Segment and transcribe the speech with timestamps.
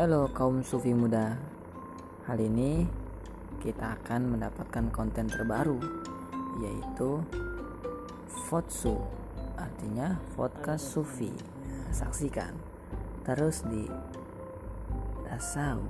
[0.00, 1.36] Halo kaum sufi muda.
[2.24, 2.88] Hal ini
[3.60, 5.76] kita akan mendapatkan konten terbaru
[6.56, 7.20] Yaitu
[8.48, 8.96] Fotsu
[9.60, 11.28] Artinya podcast sufi.
[11.92, 12.56] Saksikan
[13.28, 13.84] Terus di
[15.28, 15.84] Dasau